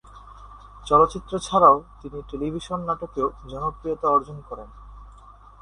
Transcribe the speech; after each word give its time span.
চলচ্চিত্র 0.85 1.33
ছাড়াও 1.39 1.77
তিনি 2.01 2.17
টেলিভিশন 2.29 2.79
নাটকেও 2.79 3.27
জনপ্রিয়তা 3.49 4.07
অর্জন 4.07 4.37
করেন। 4.49 4.69